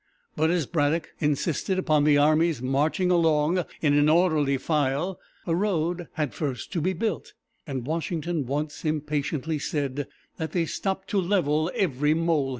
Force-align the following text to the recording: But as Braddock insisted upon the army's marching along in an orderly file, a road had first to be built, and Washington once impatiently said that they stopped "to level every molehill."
But 0.35 0.49
as 0.49 0.65
Braddock 0.65 1.11
insisted 1.19 1.77
upon 1.77 2.05
the 2.05 2.17
army's 2.17 2.59
marching 2.59 3.11
along 3.11 3.63
in 3.81 3.93
an 3.93 4.09
orderly 4.09 4.57
file, 4.57 5.19
a 5.45 5.55
road 5.55 6.07
had 6.13 6.33
first 6.33 6.73
to 6.73 6.81
be 6.81 6.93
built, 6.93 7.33
and 7.67 7.85
Washington 7.85 8.47
once 8.47 8.83
impatiently 8.83 9.59
said 9.59 10.07
that 10.37 10.53
they 10.53 10.65
stopped 10.65 11.07
"to 11.09 11.21
level 11.21 11.71
every 11.75 12.15
molehill." 12.15 12.49